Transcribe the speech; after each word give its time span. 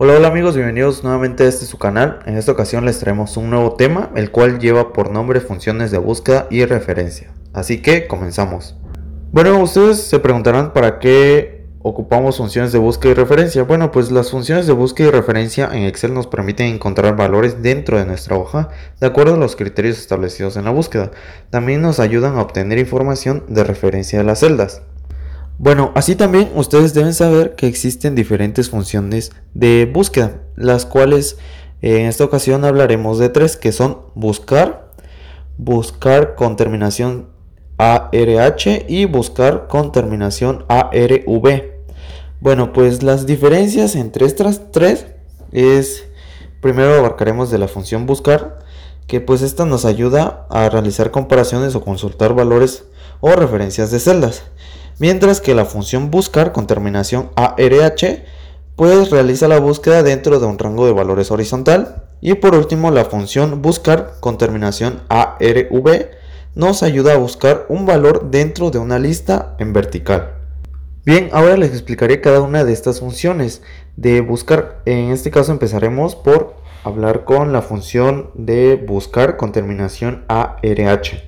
Hola, 0.00 0.14
hola 0.14 0.28
amigos, 0.28 0.54
bienvenidos 0.54 1.02
nuevamente 1.02 1.42
a 1.42 1.48
este 1.48 1.66
su 1.66 1.76
canal. 1.76 2.20
En 2.24 2.36
esta 2.36 2.52
ocasión 2.52 2.84
les 2.84 3.00
traemos 3.00 3.36
un 3.36 3.50
nuevo 3.50 3.74
tema, 3.74 4.10
el 4.14 4.30
cual 4.30 4.60
lleva 4.60 4.92
por 4.92 5.10
nombre 5.10 5.40
funciones 5.40 5.90
de 5.90 5.98
búsqueda 5.98 6.46
y 6.50 6.64
referencia. 6.66 7.32
Así 7.52 7.82
que 7.82 8.06
comenzamos. 8.06 8.76
Bueno, 9.32 9.60
ustedes 9.60 10.00
se 10.04 10.20
preguntarán 10.20 10.72
para 10.72 11.00
qué 11.00 11.66
ocupamos 11.82 12.36
funciones 12.36 12.70
de 12.70 12.78
búsqueda 12.78 13.10
y 13.10 13.14
referencia. 13.16 13.64
Bueno, 13.64 13.90
pues 13.90 14.12
las 14.12 14.30
funciones 14.30 14.68
de 14.68 14.72
búsqueda 14.72 15.08
y 15.08 15.10
referencia 15.10 15.68
en 15.72 15.82
Excel 15.82 16.14
nos 16.14 16.28
permiten 16.28 16.72
encontrar 16.72 17.16
valores 17.16 17.60
dentro 17.60 17.98
de 17.98 18.06
nuestra 18.06 18.36
hoja 18.36 18.68
de 19.00 19.06
acuerdo 19.08 19.34
a 19.34 19.38
los 19.38 19.56
criterios 19.56 19.98
establecidos 19.98 20.56
en 20.56 20.64
la 20.64 20.70
búsqueda. 20.70 21.10
También 21.50 21.82
nos 21.82 21.98
ayudan 21.98 22.36
a 22.36 22.42
obtener 22.42 22.78
información 22.78 23.42
de 23.48 23.64
referencia 23.64 24.20
de 24.20 24.24
las 24.24 24.38
celdas. 24.38 24.80
Bueno, 25.60 25.90
así 25.96 26.14
también 26.14 26.52
ustedes 26.54 26.94
deben 26.94 27.12
saber 27.12 27.56
que 27.56 27.66
existen 27.66 28.14
diferentes 28.14 28.70
funciones 28.70 29.32
de 29.54 29.90
búsqueda, 29.92 30.40
las 30.54 30.86
cuales 30.86 31.36
en 31.82 32.06
esta 32.06 32.22
ocasión 32.22 32.64
hablaremos 32.64 33.18
de 33.18 33.28
tres, 33.28 33.56
que 33.56 33.72
son 33.72 33.98
buscar, 34.14 34.92
buscar 35.56 36.36
con 36.36 36.54
terminación 36.54 37.30
ARH 37.76 38.86
y 38.86 39.06
buscar 39.06 39.66
con 39.66 39.90
terminación 39.90 40.64
ARV. 40.68 41.72
Bueno, 42.40 42.72
pues 42.72 43.02
las 43.02 43.26
diferencias 43.26 43.96
entre 43.96 44.26
estas 44.26 44.70
tres 44.70 45.06
es, 45.50 46.04
primero 46.60 46.94
abarcaremos 46.94 47.50
de 47.50 47.58
la 47.58 47.66
función 47.66 48.06
buscar, 48.06 48.60
que 49.08 49.20
pues 49.20 49.42
esta 49.42 49.64
nos 49.64 49.84
ayuda 49.86 50.46
a 50.50 50.68
realizar 50.68 51.10
comparaciones 51.10 51.74
o 51.74 51.80
consultar 51.80 52.32
valores 52.32 52.84
o 53.18 53.32
referencias 53.32 53.90
de 53.90 53.98
celdas 53.98 54.44
mientras 54.98 55.40
que 55.40 55.54
la 55.54 55.64
función 55.64 56.10
buscar 56.10 56.52
con 56.52 56.66
terminación 56.66 57.30
ARH 57.36 58.24
pues 58.76 59.10
realiza 59.10 59.48
la 59.48 59.58
búsqueda 59.58 60.02
dentro 60.02 60.38
de 60.38 60.46
un 60.46 60.58
rango 60.58 60.86
de 60.86 60.92
valores 60.92 61.30
horizontal 61.30 62.04
y 62.20 62.34
por 62.34 62.54
último 62.54 62.90
la 62.90 63.04
función 63.04 63.60
buscar 63.60 64.14
con 64.20 64.38
terminación 64.38 65.02
ARV 65.08 66.10
nos 66.54 66.82
ayuda 66.82 67.14
a 67.14 67.18
buscar 67.18 67.66
un 67.68 67.86
valor 67.86 68.30
dentro 68.30 68.70
de 68.70 68.78
una 68.78 68.98
lista 68.98 69.56
en 69.58 69.72
vertical. 69.72 70.34
Bien, 71.04 71.30
ahora 71.32 71.56
les 71.56 71.70
explicaré 71.70 72.20
cada 72.20 72.40
una 72.40 72.64
de 72.64 72.72
estas 72.72 73.00
funciones 73.00 73.62
de 73.96 74.20
buscar. 74.20 74.82
En 74.84 75.10
este 75.10 75.30
caso 75.30 75.52
empezaremos 75.52 76.14
por 76.14 76.54
hablar 76.84 77.24
con 77.24 77.52
la 77.52 77.62
función 77.62 78.30
de 78.34 78.76
buscar 78.76 79.36
con 79.36 79.52
terminación 79.52 80.24
ARH. 80.28 81.22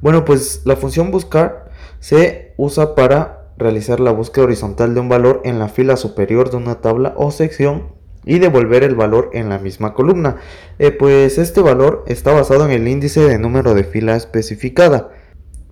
Bueno, 0.00 0.24
pues 0.24 0.62
la 0.64 0.76
función 0.76 1.10
buscar 1.10 1.67
se 2.00 2.54
usa 2.56 2.94
para 2.94 3.52
realizar 3.56 4.00
la 4.00 4.12
búsqueda 4.12 4.44
horizontal 4.44 4.94
de 4.94 5.00
un 5.00 5.08
valor 5.08 5.40
en 5.44 5.58
la 5.58 5.68
fila 5.68 5.96
superior 5.96 6.50
de 6.50 6.56
una 6.56 6.80
tabla 6.80 7.14
o 7.16 7.30
sección 7.30 7.98
y 8.24 8.38
devolver 8.38 8.84
el 8.84 8.94
valor 8.94 9.30
en 9.32 9.48
la 9.48 9.58
misma 9.58 9.94
columna. 9.94 10.36
Eh, 10.78 10.90
pues 10.90 11.38
este 11.38 11.60
valor 11.60 12.04
está 12.06 12.32
basado 12.32 12.64
en 12.64 12.70
el 12.70 12.86
índice 12.86 13.20
de 13.20 13.38
número 13.38 13.74
de 13.74 13.84
fila 13.84 14.16
especificada. 14.16 15.10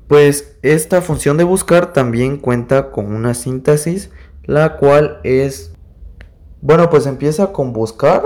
Pues 0.08 0.56
esta 0.62 1.00
función 1.02 1.36
de 1.36 1.44
buscar 1.44 1.92
también 1.92 2.38
cuenta 2.38 2.92
con 2.92 3.12
una 3.12 3.34
síntesis, 3.34 4.10
la 4.44 4.76
cual 4.76 5.20
es, 5.24 5.72
bueno, 6.60 6.88
pues 6.90 7.06
empieza 7.06 7.52
con 7.52 7.72
buscar, 7.72 8.22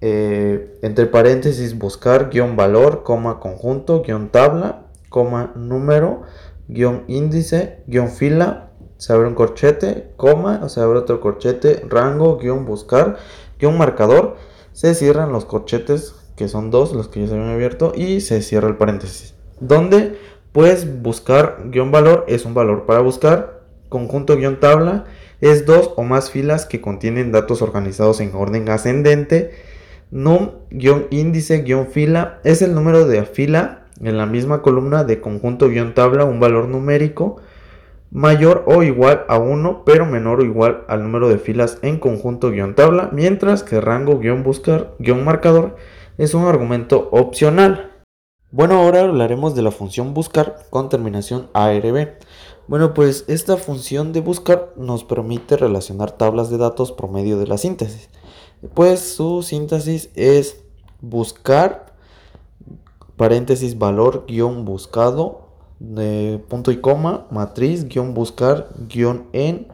eh, 0.00 0.78
entre 0.82 1.06
paréntesis 1.06 1.78
buscar, 1.78 2.30
guion 2.30 2.56
valor, 2.56 3.04
coma 3.04 3.40
conjunto, 3.40 4.02
guion 4.02 4.28
tabla, 4.28 4.86
coma 5.08 5.52
número, 5.54 6.22
guion 6.68 7.04
índice, 7.08 7.82
guion 7.86 8.10
fila, 8.10 8.70
se 8.96 9.12
abre 9.12 9.28
un 9.28 9.34
corchete, 9.34 10.12
coma, 10.16 10.60
o 10.62 10.68
se 10.68 10.80
abre 10.80 10.98
otro 10.98 11.20
corchete, 11.20 11.84
rango, 11.88 12.38
guion 12.38 12.64
buscar, 12.64 13.16
guion 13.58 13.76
marcador, 13.76 14.36
se 14.72 14.94
cierran 14.94 15.32
los 15.32 15.44
corchetes, 15.44 16.14
que 16.36 16.48
son 16.48 16.70
dos 16.70 16.92
los 16.92 17.08
que 17.08 17.20
ya 17.20 17.28
se 17.28 17.34
habían 17.34 17.50
abierto, 17.50 17.92
y 17.94 18.20
se 18.20 18.42
cierra 18.42 18.68
el 18.68 18.76
paréntesis. 18.76 19.34
Donde, 19.60 20.18
pues, 20.52 21.02
buscar 21.02 21.70
guion 21.70 21.90
valor 21.90 22.24
es 22.28 22.44
un 22.44 22.54
valor 22.54 22.86
para 22.86 23.00
buscar, 23.00 23.62
conjunto 23.88 24.36
guion 24.36 24.60
tabla 24.60 25.04
es 25.40 25.66
dos 25.66 25.92
o 25.96 26.02
más 26.02 26.30
filas 26.30 26.66
que 26.66 26.80
contienen 26.80 27.32
datos 27.32 27.62
organizados 27.62 28.20
en 28.20 28.34
orden 28.34 28.68
ascendente, 28.68 29.52
num 30.10 30.52
guion 30.70 31.06
índice 31.10 31.62
guion 31.62 31.88
fila 31.88 32.40
es 32.44 32.62
el 32.62 32.74
número 32.74 33.06
de 33.06 33.24
fila 33.24 33.85
en 34.00 34.16
la 34.16 34.26
misma 34.26 34.62
columna 34.62 35.04
de 35.04 35.20
conjunto-tabla 35.20 36.24
un 36.24 36.40
valor 36.40 36.68
numérico 36.68 37.36
mayor 38.10 38.64
o 38.66 38.82
igual 38.82 39.24
a 39.28 39.38
1 39.38 39.82
pero 39.84 40.06
menor 40.06 40.40
o 40.40 40.44
igual 40.44 40.84
al 40.88 41.02
número 41.02 41.28
de 41.28 41.38
filas 41.38 41.78
en 41.82 41.98
conjunto-tabla, 41.98 43.10
mientras 43.12 43.62
que 43.62 43.80
rango-buscar-marcador 43.80 45.76
es 46.18 46.34
un 46.34 46.44
argumento 46.46 47.08
opcional. 47.12 47.92
Bueno, 48.50 48.76
ahora 48.76 49.00
hablaremos 49.00 49.54
de 49.54 49.62
la 49.62 49.70
función 49.70 50.14
buscar 50.14 50.56
con 50.70 50.88
terminación 50.88 51.50
ARB. 51.52 52.14
Bueno, 52.68 52.94
pues 52.94 53.24
esta 53.28 53.56
función 53.56 54.12
de 54.12 54.20
buscar 54.20 54.72
nos 54.76 55.04
permite 55.04 55.56
relacionar 55.56 56.12
tablas 56.12 56.48
de 56.48 56.58
datos 56.58 56.92
por 56.92 57.10
medio 57.10 57.38
de 57.38 57.46
la 57.46 57.58
síntesis. 57.58 58.08
Pues 58.74 59.00
su 59.00 59.42
síntesis 59.42 60.10
es 60.14 60.64
buscar 61.00 61.85
paréntesis 63.16 63.78
valor 63.78 64.24
guion 64.26 64.64
buscado 64.64 65.46
de 65.78 66.42
punto 66.48 66.70
y 66.70 66.78
coma 66.80 67.26
matriz 67.30 67.88
guion 67.88 68.14
buscar 68.14 68.68
guion 68.88 69.26
en 69.32 69.68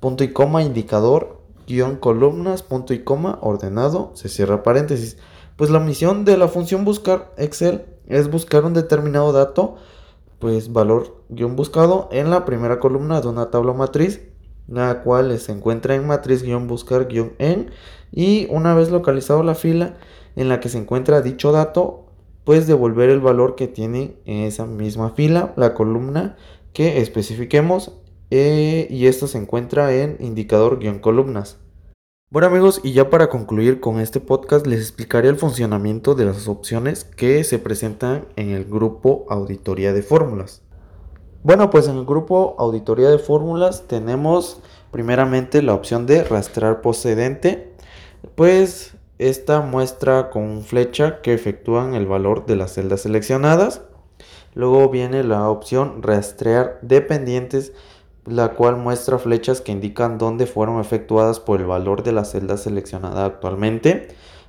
punto 0.00 0.24
y 0.24 0.32
coma 0.32 0.62
indicador 0.62 1.40
guion 1.66 1.96
columnas 1.96 2.62
punto 2.62 2.94
y 2.94 3.04
coma 3.04 3.38
ordenado 3.40 4.10
se 4.14 4.28
cierra 4.28 4.62
paréntesis. 4.62 5.16
Pues 5.56 5.70
la 5.70 5.78
misión 5.78 6.24
de 6.24 6.36
la 6.36 6.48
función 6.48 6.84
buscar 6.84 7.32
excel 7.36 7.84
es 8.08 8.30
buscar 8.30 8.64
un 8.64 8.74
determinado 8.74 9.32
dato 9.32 9.76
pues 10.38 10.72
valor 10.72 11.22
guion 11.28 11.56
buscado 11.56 12.08
en 12.12 12.30
la 12.30 12.44
primera 12.44 12.80
columna 12.80 13.20
de 13.20 13.28
una 13.28 13.50
tabla 13.50 13.72
matriz 13.72 14.20
la 14.66 15.02
cual 15.02 15.38
se 15.38 15.52
encuentra 15.52 15.94
en 15.94 16.06
matriz 16.06 16.42
guion 16.42 16.66
buscar 16.66 17.06
guion 17.08 17.34
en 17.38 17.70
y 18.12 18.46
una 18.50 18.74
vez 18.74 18.90
localizado 18.90 19.42
la 19.42 19.54
fila 19.54 19.94
en 20.36 20.48
la 20.48 20.60
que 20.60 20.68
se 20.68 20.78
encuentra 20.78 21.20
dicho 21.20 21.52
dato 21.52 22.03
puedes 22.44 22.66
devolver 22.66 23.10
el 23.10 23.20
valor 23.20 23.56
que 23.56 23.66
tiene 23.66 24.16
en 24.24 24.44
esa 24.44 24.66
misma 24.66 25.10
fila, 25.10 25.52
la 25.56 25.74
columna 25.74 26.36
que 26.72 27.00
especifiquemos 27.00 27.92
eh, 28.30 28.86
y 28.90 29.06
esto 29.06 29.26
se 29.26 29.38
encuentra 29.38 29.94
en 29.94 30.16
indicador-columnas. 30.20 31.58
Bueno 32.30 32.48
amigos, 32.48 32.80
y 32.82 32.92
ya 32.92 33.10
para 33.10 33.28
concluir 33.28 33.80
con 33.80 34.00
este 34.00 34.18
podcast 34.18 34.66
les 34.66 34.80
explicaré 34.80 35.28
el 35.28 35.36
funcionamiento 35.36 36.14
de 36.14 36.24
las 36.24 36.48
opciones 36.48 37.04
que 37.04 37.44
se 37.44 37.58
presentan 37.58 38.26
en 38.36 38.50
el 38.50 38.64
grupo 38.64 39.24
Auditoría 39.28 39.92
de 39.92 40.02
Fórmulas. 40.02 40.62
Bueno, 41.44 41.70
pues 41.70 41.86
en 41.88 41.96
el 41.96 42.06
grupo 42.06 42.56
Auditoría 42.58 43.10
de 43.10 43.18
Fórmulas 43.18 43.84
tenemos 43.86 44.60
primeramente 44.90 45.62
la 45.62 45.74
opción 45.74 46.06
de 46.06 46.24
rastrear 46.24 46.80
procedente. 46.80 47.72
Pues 48.34 48.96
esta 49.18 49.60
muestra 49.60 50.30
con 50.30 50.62
flecha 50.62 51.20
que 51.22 51.34
efectúan 51.34 51.94
el 51.94 52.06
valor 52.06 52.46
de 52.46 52.56
las 52.56 52.74
celdas 52.74 53.02
seleccionadas. 53.02 53.82
Luego 54.54 54.88
viene 54.88 55.22
la 55.22 55.48
opción 55.48 56.02
rastrear 56.02 56.78
dependientes, 56.82 57.72
la 58.26 58.50
cual 58.50 58.76
muestra 58.76 59.18
flechas 59.18 59.60
que 59.60 59.72
indican 59.72 60.18
dónde 60.18 60.46
fueron 60.46 60.80
efectuadas 60.80 61.40
por 61.40 61.60
el 61.60 61.66
valor 61.66 62.02
de 62.02 62.12
la 62.12 62.24
celda 62.24 62.56
seleccionada 62.56 63.24
actualmente. 63.24 64.08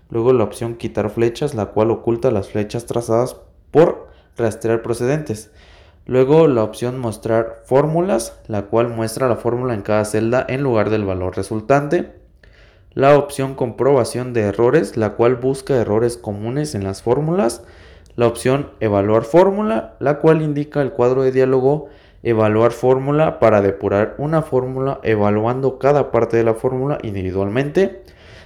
Luego 0.10 0.34
la 0.34 0.44
opción 0.44 0.76
quitar 0.76 1.10
flechas, 1.10 1.54
la 1.54 1.68
cual 1.68 1.92
oculta 1.92 2.32
las 2.32 2.50
flechas 2.50 2.86
trazadas 2.86 3.38
por 3.72 4.08
rastrear 4.38 4.82
procedentes. 4.82 5.52
Luego 6.08 6.48
la 6.48 6.64
opción 6.64 7.00
mostrar 7.00 7.64
fórmulas, 7.66 8.40
la 8.48 8.64
cual 8.64 8.90
muestra 8.90 9.28
la 9.28 9.36
fórmula 9.36 9.74
en 9.74 9.82
cada 9.82 10.06
celda 10.06 10.46
en 10.48 10.62
lugar 10.62 10.92
del 10.92 11.04
valor 11.04 11.36
resultante 11.36 12.25
la 12.96 13.18
opción 13.18 13.56
comprobación 13.56 14.34
de 14.34 14.42
errores, 14.42 14.96
la 14.96 15.12
cual 15.12 15.36
busca 15.36 15.76
errores 15.76 16.16
comunes 16.16 16.76
en 16.76 16.86
las 16.86 17.04
fórmulas, 17.04 17.64
la 18.16 18.26
opción 18.26 18.72
evaluar 18.80 19.26
fórmula, 19.26 19.98
la 20.00 20.20
cual 20.20 20.42
indica 20.42 20.82
el 20.82 20.92
cuadro 20.92 21.24
de 21.24 21.34
diálogo 21.34 21.90
evaluar 22.24 22.72
fórmula 22.72 23.40
para 23.40 23.62
depurar 23.62 24.16
una 24.18 24.42
fórmula 24.42 25.02
evaluando 25.04 25.78
cada 25.78 26.10
parte 26.10 26.38
de 26.38 26.46
la 26.46 26.54
fórmula 26.54 26.98
individualmente. 27.04 28.02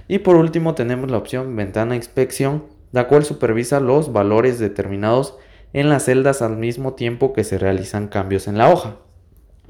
Y 0.07 0.19
por 0.19 0.35
último 0.35 0.73
tenemos 0.73 1.11
la 1.11 1.17
opción 1.17 1.55
ventana 1.55 1.95
inspección, 1.95 2.63
la 2.91 3.07
cual 3.07 3.23
supervisa 3.25 3.79
los 3.79 4.11
valores 4.11 4.57
determinados 4.57 5.37
en 5.73 5.89
las 5.89 6.05
celdas 6.05 6.41
al 6.41 6.57
mismo 6.57 6.95
tiempo 6.95 7.33
que 7.33 7.43
se 7.43 7.59
realizan 7.59 8.07
cambios 8.07 8.47
en 8.47 8.57
la 8.57 8.73
hoja. 8.73 8.95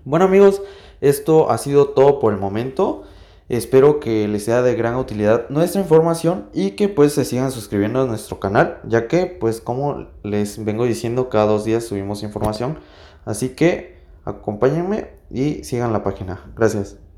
Bueno 0.06 0.24
amigos, 0.26 0.62
esto 1.02 1.52
ha 1.52 1.58
sido 1.58 1.90
todo 1.90 2.20
por 2.20 2.34
el 2.34 2.40
momento. 2.40 3.04
Espero 3.50 4.00
que 4.00 4.28
les 4.28 4.46
sea 4.46 4.62
de 4.62 4.76
gran 4.76 4.96
utilidad 4.96 5.50
nuestra 5.50 5.82
información 5.82 6.50
y 6.54 6.72
que 6.72 6.88
pues 6.88 7.14
se 7.14 7.26
sigan 7.26 7.52
suscribiendo 7.52 8.02
a 8.02 8.06
nuestro 8.06 8.40
canal, 8.40 8.80
ya 8.86 9.08
que 9.08 9.26
pues 9.26 9.60
como 9.60 10.08
les 10.24 10.64
vengo 10.64 10.86
diciendo 10.86 11.30
cada 11.30 11.46
dos 11.48 11.66
días 11.66 11.84
subimos 11.84 12.22
información. 12.22 12.78
Así 13.26 13.50
que 13.50 13.98
acompáñenme 14.24 15.10
y 15.32 15.64
sigan 15.64 15.92
la 15.94 16.04
página. 16.04 16.52
Gracias. 16.56 17.09